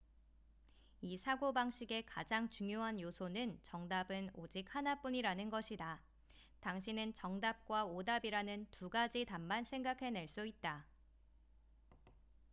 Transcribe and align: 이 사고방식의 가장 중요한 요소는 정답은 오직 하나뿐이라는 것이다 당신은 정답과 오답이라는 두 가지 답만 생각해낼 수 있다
이 1.01 1.15
사고방식의 1.19 2.07
가장 2.07 2.49
중요한 2.49 2.99
요소는 2.99 3.59
정답은 3.61 4.31
오직 4.33 4.73
하나뿐이라는 4.75 5.51
것이다 5.51 6.01
당신은 6.59 7.13
정답과 7.13 7.85
오답이라는 7.85 8.65
두 8.71 8.89
가지 8.89 9.25
답만 9.25 9.63
생각해낼 9.63 10.27
수 10.27 10.47
있다 10.47 10.87